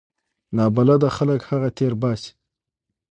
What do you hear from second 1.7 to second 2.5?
تیر باسي.